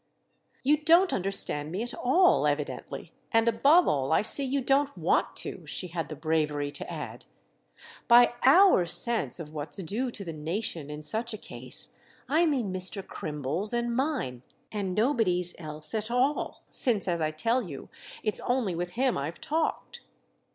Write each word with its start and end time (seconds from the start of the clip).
"You 0.63 0.77
don't 0.77 1.13
understand 1.13 1.71
me 1.71 1.83
at 1.83 1.93
all—evidently; 1.93 3.11
and 3.31 3.47
above 3.47 3.87
all 3.87 4.11
I 4.11 4.23
see 4.23 4.43
you 4.43 4.59
don't 4.59 4.97
want 4.97 5.35
to!" 5.35 5.63
she 5.67 5.89
had 5.89 6.09
the 6.09 6.15
bravery 6.15 6.71
to 6.71 6.91
add, 6.91 7.25
"By 8.07 8.33
'our' 8.41 8.87
sense 8.87 9.39
of 9.39 9.53
what's 9.53 9.77
due 9.77 10.09
to 10.09 10.23
the 10.25 10.33
nation 10.33 10.89
in 10.89 11.03
such 11.03 11.35
a 11.35 11.37
case 11.37 11.95
I 12.27 12.47
mean 12.47 12.73
Mr. 12.73 13.05
Crimble's 13.05 13.73
and 13.73 13.95
mine—and 13.95 14.95
nobody's 14.95 15.53
else 15.59 15.93
at 15.93 16.09
all; 16.09 16.63
since, 16.67 17.07
as 17.07 17.21
I 17.21 17.29
tell 17.29 17.61
you, 17.61 17.87
it's 18.23 18.41
only 18.41 18.73
with 18.73 18.93
him 18.93 19.19
I've 19.19 19.39
talked." 19.39 20.01